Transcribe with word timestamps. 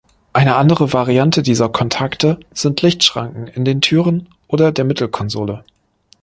Eine 0.33 0.55
andere 0.55 0.93
Variante 0.93 1.43
dieser 1.43 1.69
Kontakte 1.69 2.39
sind 2.55 2.81
Lichtschranken 2.81 3.45
in 3.45 3.65
den 3.65 3.81
Türen 3.81 4.29
oder 4.47 4.71
der 4.71 4.83
Mittelkonsole. 4.83 5.63